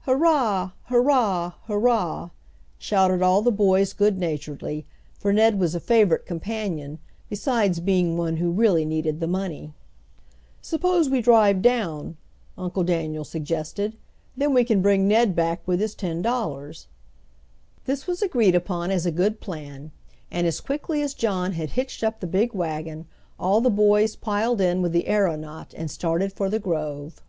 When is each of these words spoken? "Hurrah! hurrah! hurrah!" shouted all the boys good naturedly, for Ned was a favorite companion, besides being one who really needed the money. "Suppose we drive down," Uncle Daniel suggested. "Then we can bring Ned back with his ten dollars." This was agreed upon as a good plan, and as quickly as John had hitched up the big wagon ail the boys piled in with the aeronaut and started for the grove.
"Hurrah! 0.00 0.72
hurrah! 0.88 1.54
hurrah!" 1.64 2.28
shouted 2.76 3.22
all 3.22 3.40
the 3.40 3.50
boys 3.50 3.94
good 3.94 4.18
naturedly, 4.18 4.84
for 5.18 5.32
Ned 5.32 5.58
was 5.58 5.74
a 5.74 5.80
favorite 5.80 6.26
companion, 6.26 6.98
besides 7.30 7.80
being 7.80 8.18
one 8.18 8.36
who 8.36 8.50
really 8.50 8.84
needed 8.84 9.20
the 9.20 9.26
money. 9.26 9.72
"Suppose 10.60 11.08
we 11.08 11.22
drive 11.22 11.62
down," 11.62 12.18
Uncle 12.58 12.84
Daniel 12.84 13.24
suggested. 13.24 13.96
"Then 14.36 14.52
we 14.52 14.64
can 14.64 14.82
bring 14.82 15.08
Ned 15.08 15.34
back 15.34 15.62
with 15.66 15.80
his 15.80 15.94
ten 15.94 16.20
dollars." 16.20 16.86
This 17.86 18.06
was 18.06 18.20
agreed 18.20 18.54
upon 18.54 18.90
as 18.90 19.06
a 19.06 19.10
good 19.10 19.40
plan, 19.40 19.92
and 20.30 20.46
as 20.46 20.60
quickly 20.60 21.00
as 21.00 21.14
John 21.14 21.52
had 21.52 21.70
hitched 21.70 22.04
up 22.04 22.20
the 22.20 22.26
big 22.26 22.52
wagon 22.52 23.06
ail 23.40 23.62
the 23.62 23.70
boys 23.70 24.14
piled 24.14 24.60
in 24.60 24.82
with 24.82 24.92
the 24.92 25.06
aeronaut 25.08 25.72
and 25.74 25.90
started 25.90 26.34
for 26.34 26.50
the 26.50 26.58
grove. 26.58 27.22